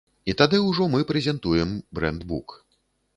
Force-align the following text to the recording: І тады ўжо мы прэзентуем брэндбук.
І 0.31 0.33
тады 0.39 0.61
ўжо 0.69 0.87
мы 0.93 1.01
прэзентуем 1.11 1.75
брэндбук. 1.99 2.57